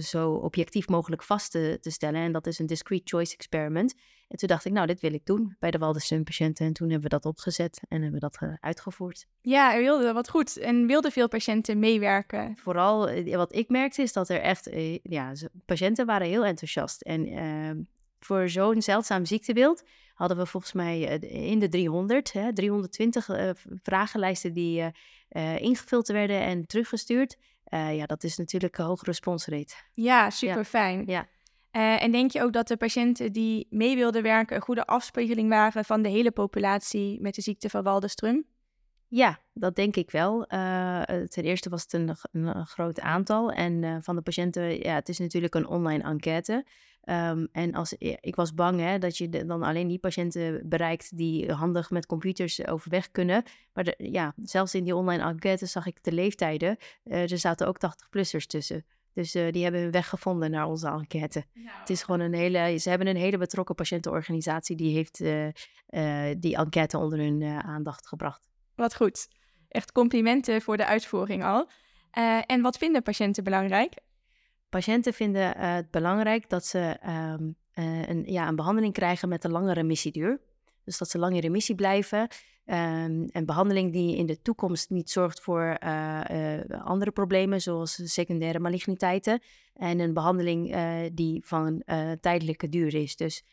zo 0.00 0.32
objectief 0.32 0.88
mogelijk 0.88 1.22
vast 1.22 1.50
te, 1.50 1.78
te, 1.80 1.90
stellen. 1.90 2.20
En 2.20 2.32
dat 2.32 2.46
is 2.46 2.58
een 2.58 2.66
discrete 2.66 3.02
choice 3.04 3.34
experiment. 3.34 3.94
En 4.28 4.38
toen 4.38 4.48
dacht 4.48 4.64
ik, 4.64 4.72
nou, 4.72 4.86
dit 4.86 5.00
wil 5.00 5.12
ik 5.12 5.26
doen 5.26 5.56
bij 5.58 5.70
de 5.70 5.78
Waldenström 5.78 6.22
patiënten. 6.22 6.66
En 6.66 6.72
toen 6.72 6.90
hebben 6.90 7.10
we 7.10 7.16
dat 7.16 7.24
opgezet 7.24 7.80
en 7.88 8.02
hebben 8.02 8.20
we 8.20 8.28
dat 8.30 8.58
uitgevoerd. 8.60 9.26
Ja, 9.40 9.74
er 9.74 9.80
wilde 9.80 10.12
wat 10.12 10.28
goed. 10.28 10.56
En 10.56 10.86
wilden 10.86 11.12
veel 11.12 11.28
patiënten 11.28 11.78
meewerken? 11.78 12.56
Vooral 12.56 13.22
wat 13.24 13.54
ik 13.54 13.68
merkte 13.68 14.02
is 14.02 14.12
dat 14.12 14.28
er 14.28 14.40
echt, 14.40 14.70
ja, 15.02 15.32
patiënten 15.64 16.06
waren 16.06 16.26
heel 16.26 16.44
enthousiast. 16.44 17.02
En 17.02 17.88
voor 18.18 18.48
zo'n 18.48 18.82
zeldzaam 18.82 19.24
ziektebeeld 19.24 19.84
hadden 20.14 20.36
we 20.36 20.46
volgens 20.46 20.72
mij 20.72 21.08
eh, 21.08 21.50
in 21.50 21.58
de 21.58 21.68
300, 21.68 22.32
hè, 22.32 22.52
320 22.52 23.28
uh, 23.28 23.50
vragenlijsten 23.82 24.52
die 24.52 24.80
uh, 25.30 25.60
ingevuld 25.60 26.08
werden 26.08 26.40
en 26.40 26.66
teruggestuurd. 26.66 27.36
ja, 27.70 28.06
dat 28.06 28.24
is 28.24 28.36
natuurlijk 28.36 28.78
een 28.78 28.84
hoge 28.84 29.04
responsrate. 29.04 29.74
Ja, 29.92 30.30
super 30.30 30.64
fijn. 30.64 31.04
Ja. 31.06 31.28
en 31.98 32.10
denk 32.10 32.30
je 32.30 32.42
ook 32.42 32.52
dat 32.52 32.68
de 32.68 32.76
patiënten 32.76 33.32
die 33.32 33.66
mee 33.70 33.96
wilden 33.96 34.22
werken 34.22 34.56
een 34.56 34.62
goede 34.62 34.86
afspiegeling 34.86 35.48
waren 35.48 35.84
van 35.84 36.02
de 36.02 36.08
hele 36.08 36.30
populatie 36.30 37.20
met 37.20 37.34
de 37.34 37.42
ziekte 37.42 37.68
van 37.68 37.84
Waldenström? 37.84 38.52
Ja, 39.14 39.38
dat 39.52 39.76
denk 39.76 39.96
ik 39.96 40.10
wel. 40.10 40.52
Uh, 40.52 41.02
ten 41.02 41.44
eerste 41.44 41.68
was 41.68 41.82
het 41.82 41.92
een, 41.92 42.16
een 42.32 42.66
groot 42.66 43.00
aantal. 43.00 43.52
En 43.52 43.82
uh, 43.82 43.96
van 44.00 44.16
de 44.16 44.22
patiënten, 44.22 44.78
ja, 44.78 44.94
het 44.94 45.08
is 45.08 45.18
natuurlijk 45.18 45.54
een 45.54 45.66
online 45.66 46.02
enquête. 46.02 46.66
Um, 47.06 47.48
en 47.52 47.74
als, 47.74 47.92
ik 47.98 48.34
was 48.34 48.54
bang 48.54 48.80
hè, 48.80 48.98
dat 48.98 49.16
je 49.16 49.28
dan 49.28 49.62
alleen 49.62 49.88
die 49.88 49.98
patiënten 49.98 50.68
bereikt 50.68 51.16
die 51.16 51.52
handig 51.52 51.90
met 51.90 52.06
computers 52.06 52.66
overweg 52.66 53.10
kunnen. 53.10 53.42
Maar 53.72 53.84
de, 53.84 53.94
ja, 53.98 54.34
zelfs 54.36 54.74
in 54.74 54.84
die 54.84 54.96
online 54.96 55.22
enquête 55.22 55.66
zag 55.66 55.86
ik 55.86 56.02
de 56.02 56.12
leeftijden. 56.12 56.76
Uh, 57.04 57.30
er 57.30 57.38
zaten 57.38 57.66
ook 57.66 57.76
80-plussers 57.76 58.46
tussen. 58.46 58.84
Dus 59.12 59.36
uh, 59.36 59.52
die 59.52 59.62
hebben 59.62 59.80
hun 59.80 59.90
weg 59.90 60.08
gevonden 60.08 60.50
naar 60.50 60.66
onze 60.66 60.88
enquête. 60.88 61.44
Nou, 61.52 61.78
het 61.78 61.90
is 61.90 62.02
gewoon 62.02 62.20
een 62.20 62.34
hele, 62.34 62.78
ze 62.78 62.88
hebben 62.88 63.06
een 63.06 63.16
hele 63.16 63.38
betrokken 63.38 63.74
patiëntenorganisatie 63.74 64.76
die 64.76 64.94
heeft 64.94 65.20
uh, 65.20 66.30
die 66.38 66.56
enquête 66.56 66.98
onder 66.98 67.18
hun 67.18 67.42
aandacht 67.42 68.06
gebracht. 68.06 68.48
Wat 68.74 68.94
goed. 68.94 69.28
Echt 69.68 69.92
complimenten 69.92 70.62
voor 70.62 70.76
de 70.76 70.86
uitvoering 70.86 71.44
al. 71.44 71.68
en 72.46 72.62
wat 72.62 72.76
vinden 72.76 73.02
patiënten 73.02 73.44
belangrijk? 73.44 73.94
Patiënten 74.74 75.12
vinden 75.12 75.56
uh, 75.56 75.74
het 75.74 75.90
belangrijk 75.90 76.48
dat 76.48 76.66
ze 76.66 76.96
um, 77.06 77.56
uh, 77.74 78.08
een, 78.08 78.24
ja, 78.26 78.48
een 78.48 78.56
behandeling 78.56 78.92
krijgen 78.92 79.28
met 79.28 79.44
een 79.44 79.50
lange 79.50 79.72
remissieduur. 79.72 80.40
Dus 80.84 80.98
dat 80.98 81.10
ze 81.10 81.18
lang 81.18 81.34
in 81.34 81.40
remissie 81.40 81.74
blijven. 81.74 82.20
Um, 82.20 83.28
een 83.32 83.44
behandeling 83.46 83.92
die 83.92 84.16
in 84.16 84.26
de 84.26 84.42
toekomst 84.42 84.90
niet 84.90 85.10
zorgt 85.10 85.40
voor 85.40 85.78
uh, 85.84 86.60
andere 86.84 87.10
problemen, 87.10 87.60
zoals 87.60 88.12
secundaire 88.12 88.58
maligniteiten. 88.58 89.42
En 89.74 89.98
een 89.98 90.14
behandeling 90.14 90.76
die 91.12 91.44
van 91.44 91.82
tijdelijke 92.20 92.68
duur 92.68 92.94
is. 92.94 93.16
Dus 93.16 93.44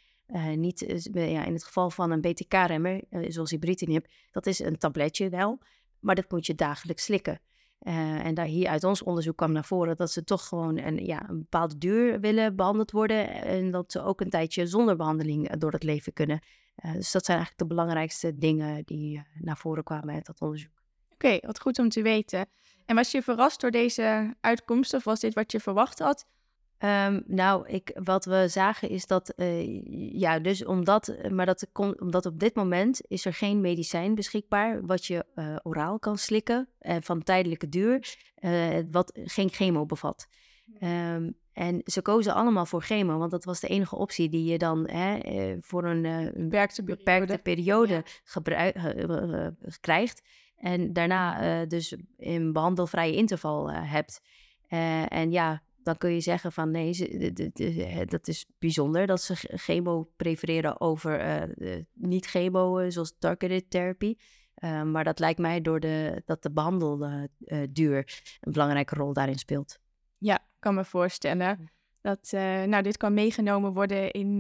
niet, 0.56 1.10
ja, 1.14 1.46
in 1.46 1.54
het 1.54 1.64
geval 1.64 1.90
van 1.90 2.12
een 2.12 2.22
BTK-remmer, 2.22 3.02
zoals 3.28 3.52
ibrutinib, 3.52 4.06
dat 4.32 4.46
is 4.46 4.60
een 4.60 4.78
tabletje 4.78 5.30
wel, 5.30 5.60
maar 6.00 6.16
dat 6.16 6.32
moet 6.32 6.46
je 6.46 6.56
dagelijks 6.56 7.04
slikken. 7.04 7.40
Uh, 7.88 8.26
en 8.26 8.34
daar 8.34 8.46
hier 8.46 8.68
uit 8.68 8.84
ons 8.84 9.04
onderzoek 9.04 9.38
kwam 9.38 9.52
naar 9.52 9.66
voren 9.66 9.96
dat 9.96 10.12
ze 10.12 10.24
toch 10.24 10.48
gewoon 10.48 10.78
een, 10.78 11.06
ja, 11.06 11.30
een 11.30 11.38
bepaalde 11.38 11.78
duur 11.78 12.20
willen 12.20 12.56
behandeld 12.56 12.92
worden. 12.92 13.30
En 13.30 13.72
dat 13.72 13.92
ze 13.92 14.04
ook 14.04 14.22
een 14.22 14.30
tijdje 14.30 14.68
zonder 14.68 14.96
behandeling 14.96 15.50
eh, 15.50 15.60
door 15.60 15.72
het 15.72 15.84
leven 15.84 16.14
kunnen. 16.14 16.40
Dus 16.76 17.12
dat 17.12 17.26
zijn 17.26 17.38
eigenlijk 17.38 17.58
de 17.58 17.76
belangrijkste 17.76 18.38
dingen 18.38 18.84
die 18.86 19.24
naar 19.40 19.58
voren 19.58 19.84
kwamen 19.84 20.14
uit 20.14 20.26
dat 20.26 20.42
onderzoek. 20.42 20.82
Oké, 21.14 21.38
wat 21.42 21.60
goed 21.60 21.80
om 21.80 21.90
te 21.90 22.02
weten. 22.02 22.46
En 22.86 22.96
was 22.96 23.12
je 23.12 23.22
verrast 23.22 23.62
door 23.62 23.72
deze 23.72 24.36
uitkomst 24.40 24.94
of 24.94 25.04
was 25.04 25.20
dit 25.20 25.34
wat 25.34 25.52
je 25.52 25.60
verwacht 25.60 26.00
had? 26.00 26.26
Um, 26.84 27.24
nou, 27.28 27.68
ik, 27.68 28.00
wat 28.04 28.26
we 28.26 28.48
zagen 28.48 28.90
is 28.90 29.08
dat, 29.08 29.34
uh, 29.36 29.82
ja, 30.20 30.40
dus 30.40 30.66
omdat, 30.66 31.16
maar 31.30 31.46
dat 31.46 31.68
kon, 31.72 32.02
omdat 32.02 32.26
op 32.26 32.40
dit 32.40 32.56
moment 32.56 33.02
is 33.08 33.26
er 33.26 33.34
geen 33.34 33.62
medicijn 33.62 34.16
beschikbaar 34.16 34.86
wat 34.86 35.06
je 35.06 35.26
uh, 35.36 35.56
oraal 35.64 36.00
kan 36.00 36.18
slikken 36.18 36.70
uh, 36.82 36.96
van 37.00 37.24
tijdelijke 37.24 37.70
duur, 37.70 38.16
wat 38.92 39.20
geen 39.24 39.50
chemo 39.50 39.86
bevat. 39.86 40.28
Um, 40.80 41.40
en 41.54 41.82
ze 41.86 42.02
kozen 42.02 42.34
allemaal 42.34 42.66
voor 42.66 42.82
chemo, 42.82 43.18
want 43.18 43.32
dat 43.32 43.46
was 43.46 43.60
de 43.60 43.68
enige 43.68 43.96
optie 43.96 44.30
die 44.30 44.52
je 44.52 44.58
dan 44.58 44.90
hè, 44.90 45.20
voor 45.60 45.86
een, 45.86 46.04
een 46.06 46.32
beperkte, 46.36 46.84
beperkte 46.84 47.38
periode 47.38 48.04
ja. 48.34 49.54
krijgt. 49.82 50.22
En 50.58 50.94
daarna 50.94 51.66
dus 51.66 51.96
een 52.18 52.54
behandelvrije 52.54 53.16
interval 53.16 53.72
hebt. 53.72 54.22
en 55.08 55.32
ja, 55.32 55.62
dan 55.84 55.98
kun 55.98 56.14
je 56.14 56.20
zeggen 56.20 56.52
van 56.52 56.72
nee, 56.72 56.94
ze, 56.94 58.06
dat 58.06 58.28
is 58.28 58.46
bijzonder 58.60 59.08
dat 59.08 59.22
ze 59.22 59.36
chemo 59.38 60.10
prefereren 60.16 60.82
over 60.82 61.46
uh, 61.58 61.76
niet 61.94 62.26
chemo, 62.26 62.78
eh, 62.78 62.90
zoals 62.90 63.16
targeted 63.20 63.70
therapy. 63.70 64.16
Uh, 64.64 64.84
maar 64.84 65.04
dat 65.04 65.20
lijkt 65.20 65.40
mij 65.40 65.62
door 65.62 65.80
de, 65.80 66.22
dat 66.26 66.44
de 66.44 66.52
behandelduur 66.52 68.22
een 68.42 68.52
belangrijke 68.52 68.96
rol 68.96 69.14
daarin 69.14 69.38
speelt. 69.38 69.80
Ja, 70.18 70.40
kan 70.60 70.76
me 70.76 70.86
voorstellen. 70.86 71.72
Dat 72.02 72.30
nou, 72.66 72.82
dit 72.82 72.98
kan 72.98 73.14
meegenomen 73.14 73.74
worden 73.74 74.12
in 74.12 74.38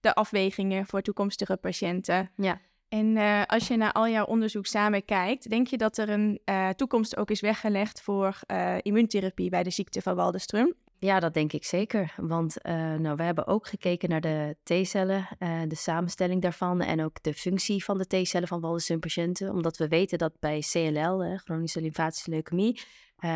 de 0.00 0.14
afwegingen 0.14 0.86
voor 0.86 1.02
toekomstige 1.02 1.56
patiënten. 1.56 2.30
Ja. 2.36 2.60
En 2.90 3.16
uh, 3.16 3.42
als 3.46 3.68
je 3.68 3.76
naar 3.76 3.92
al 3.92 4.08
jouw 4.08 4.24
onderzoek 4.24 4.66
samen 4.66 5.04
kijkt, 5.04 5.50
denk 5.50 5.66
je 5.66 5.76
dat 5.76 5.98
er 5.98 6.08
een 6.08 6.40
uh, 6.44 6.68
toekomst 6.68 7.16
ook 7.16 7.30
is 7.30 7.40
weggelegd 7.40 8.02
voor 8.02 8.40
uh, 8.46 8.76
immuuntherapie 8.82 9.50
bij 9.50 9.62
de 9.62 9.70
ziekte 9.70 10.02
van 10.02 10.16
Waldenström? 10.16 10.88
Ja, 10.96 11.20
dat 11.20 11.34
denk 11.34 11.52
ik 11.52 11.64
zeker. 11.64 12.14
Want 12.16 12.56
nou, 12.98 13.16
we 13.16 13.22
hebben 13.22 13.46
ook 13.46 13.66
gekeken 13.66 14.08
naar 14.08 14.20
de 14.20 14.56
T-cellen, 14.62 15.28
de 15.68 15.74
samenstelling 15.74 16.42
daarvan 16.42 16.80
en 16.80 17.04
ook 17.04 17.22
de 17.22 17.34
functie 17.34 17.84
van 17.84 17.98
de 17.98 18.06
T-cellen 18.06 18.48
van 18.48 18.60
Waldenström-patiënten. 18.60 19.50
Omdat 19.50 19.76
we 19.76 19.88
weten 19.88 20.18
dat 20.18 20.32
bij 20.40 20.64
CLL, 20.70 21.36
chronische 21.36 21.80
lymfatische 21.80 22.30
leukemie, 22.30 22.80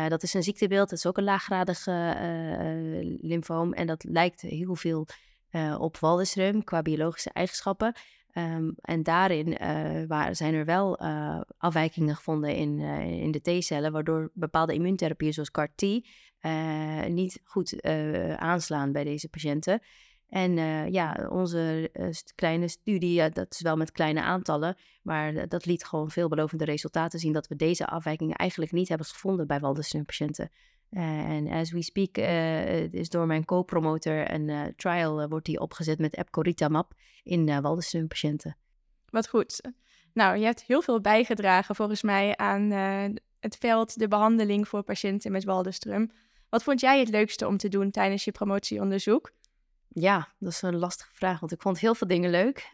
dat 0.07 0.23
is 0.23 0.33
een 0.33 0.43
ziektebeeld, 0.43 0.89
dat 0.89 0.97
is 0.97 1.05
ook 1.05 1.17
een 1.17 1.23
laaggradig 1.23 1.85
lymfoom 3.21 3.73
en 3.73 3.87
dat 3.87 4.03
lijkt 4.03 4.41
heel 4.41 4.75
veel 4.75 5.07
op 5.77 5.97
Waldenström 5.97 6.63
qua 6.63 6.81
biologische 6.81 7.29
eigenschappen. 7.33 7.95
Um, 8.37 8.75
en 8.81 9.03
daarin 9.03 9.47
uh, 9.47 10.03
waar, 10.07 10.35
zijn 10.35 10.53
er 10.53 10.65
wel 10.65 11.03
uh, 11.03 11.41
afwijkingen 11.57 12.15
gevonden 12.15 12.55
in, 12.55 12.79
uh, 12.79 13.21
in 13.21 13.31
de 13.31 13.41
T-cellen, 13.41 13.91
waardoor 13.91 14.31
bepaalde 14.33 14.73
immuuntherapieën 14.73 15.33
zoals 15.33 15.51
CAR-T 15.51 15.81
niet 17.07 17.41
goed 17.43 17.83
aanslaan 18.37 18.91
bij 18.91 19.03
deze 19.03 19.29
patiënten. 19.29 19.81
En 20.29 20.51
ja, 20.91 21.27
onze 21.29 21.91
kleine 22.35 22.67
studie, 22.67 23.29
dat 23.29 23.53
is 23.53 23.61
wel 23.61 23.77
met 23.77 23.91
kleine 23.91 24.21
aantallen, 24.21 24.75
maar 25.01 25.47
dat 25.47 25.65
liet 25.65 25.85
gewoon 25.85 26.11
veelbelovende 26.11 26.65
resultaten 26.65 27.19
zien 27.19 27.33
dat 27.33 27.47
we 27.47 27.55
deze 27.55 27.85
afwijkingen 27.85 28.35
eigenlijk 28.35 28.71
niet 28.71 28.89
hebben 28.89 29.07
gevonden 29.07 29.47
bij 29.47 29.59
Waldenström-patiënten. 29.59 30.49
En 30.89 31.47
as 31.47 31.71
we 31.71 31.81
speak 31.81 32.17
uh, 32.17 32.93
is 32.93 33.09
door 33.09 33.25
mijn 33.25 33.45
co-promotor 33.45 34.31
een 34.31 34.47
uh, 34.47 34.63
trial 34.75 35.21
uh, 35.21 35.27
wordt 35.29 35.45
die 35.45 35.59
opgezet 35.59 35.99
met 35.99 36.17
epcoritamab 36.17 36.93
in 37.23 37.47
uh, 37.47 37.59
Waldenström-patiënten. 37.59 38.57
Wat 39.09 39.27
goed. 39.27 39.61
Nou, 40.13 40.37
je 40.37 40.45
hebt 40.45 40.63
heel 40.63 40.81
veel 40.81 41.01
bijgedragen 41.01 41.75
volgens 41.75 42.01
mij 42.01 42.37
aan 42.37 42.71
het 43.39 43.57
veld, 43.59 43.99
de 43.99 44.07
behandeling 44.07 44.67
voor 44.67 44.83
patiënten 44.83 45.31
met 45.31 45.45
Waldenström. 45.45 46.11
Wat 46.49 46.63
vond 46.63 46.79
jij 46.79 46.99
het 46.99 47.09
leukste 47.09 47.47
om 47.47 47.57
te 47.57 47.67
doen 47.67 47.91
tijdens 47.91 48.23
je 48.23 48.31
promotieonderzoek? 48.31 49.31
Ja, 49.87 50.33
dat 50.39 50.51
is 50.51 50.61
een 50.61 50.75
lastige 50.77 51.13
vraag, 51.13 51.39
want 51.39 51.51
ik 51.51 51.61
vond 51.61 51.79
heel 51.79 51.95
veel 51.95 52.07
dingen 52.07 52.29
leuk. 52.29 52.69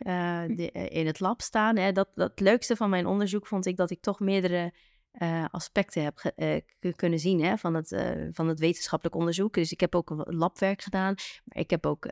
in 0.90 1.06
het 1.08 1.20
lab 1.20 1.42
staan, 1.42 1.78
hè, 1.78 1.92
dat, 1.92 2.10
dat 2.16 2.40
leukste 2.40 2.76
van 2.76 2.90
mijn 2.90 3.06
onderzoek 3.06 3.48
vond 3.48 3.66
ik 3.66 3.78
dat 3.78 3.92
ik 3.92 4.02
toch 4.02 4.20
meerdere 4.20 4.74
uh, 5.20 5.46
aspecten 5.52 6.04
heb 6.04 6.34
uh, 6.80 6.94
kunnen 6.96 7.20
zien 7.20 7.44
hè, 7.44 7.58
van, 7.58 7.74
het, 7.74 7.92
uh, 7.92 8.28
van 8.32 8.48
het 8.48 8.60
wetenschappelijk 8.60 9.16
onderzoek. 9.16 9.54
Dus 9.54 9.72
ik 9.72 9.80
heb 9.80 9.96
ook 9.96 10.14
labwerk 10.16 10.82
gedaan, 10.82 11.16
maar 11.44 11.58
ik 11.58 11.70
heb 11.70 11.86
ook 11.86 12.06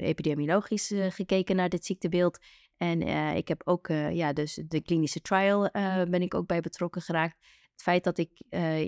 epidemiologisch 0.00 0.94
gekeken 1.08 1.56
naar 1.56 1.68
dit 1.68 1.84
ziektebeeld. 1.84 2.38
En 2.76 3.02
ik 3.36 3.48
heb 3.48 3.62
ook, 3.64 3.86
ja, 4.12 4.32
dus 4.32 4.62
de 4.68 4.82
klinische 4.82 5.20
trial 5.20 5.70
ben 6.10 6.22
ik 6.22 6.34
ook 6.34 6.46
bij 6.46 6.60
betrokken 6.60 7.02
geraakt. 7.02 7.36
Het 7.72 7.82
feit 7.82 8.04
dat 8.04 8.18
ik, 8.18 8.30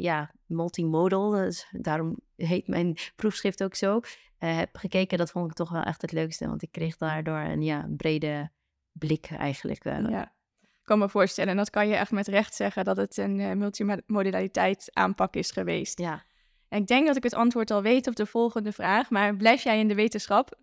ja, 0.00 0.34
multimodal, 0.46 1.30
dus 1.30 1.66
daarom 1.70 2.16
heet 2.36 2.68
mijn 2.68 2.96
proefschrift 3.16 3.62
ook 3.62 3.74
zo, 3.74 4.00
heb 4.38 4.76
gekeken, 4.76 5.18
dat 5.18 5.30
vond 5.30 5.50
ik 5.50 5.56
toch 5.56 5.70
wel 5.70 5.82
echt 5.82 6.02
het 6.02 6.12
leukste. 6.12 6.46
Want 6.46 6.62
ik 6.62 6.72
kreeg 6.72 6.96
daardoor 6.96 7.38
een, 7.38 7.62
ja, 7.62 7.88
brede 7.96 8.50
blik 8.92 9.30
eigenlijk. 9.30 9.84
ja 9.84 10.34
kan 10.90 10.98
me 10.98 11.08
voorstellen. 11.08 11.50
En 11.50 11.56
dat 11.56 11.70
kan 11.70 11.88
je 11.88 11.94
echt 11.94 12.10
met 12.10 12.28
recht 12.28 12.54
zeggen 12.54 12.84
dat 12.84 12.96
het 12.96 13.16
een 13.16 13.38
uh, 13.38 13.52
multimodaliteit 13.52 14.90
aanpak 14.92 15.34
is 15.34 15.50
geweest. 15.50 15.98
Ja. 15.98 16.22
En 16.68 16.80
ik 16.80 16.86
denk 16.86 17.06
dat 17.06 17.16
ik 17.16 17.22
het 17.22 17.34
antwoord 17.34 17.70
al 17.70 17.82
weet 17.82 18.06
op 18.06 18.16
de 18.16 18.26
volgende 18.26 18.72
vraag, 18.72 19.10
maar 19.10 19.36
blijf 19.36 19.62
jij 19.62 19.78
in 19.78 19.88
de 19.88 19.94
wetenschap? 19.94 20.58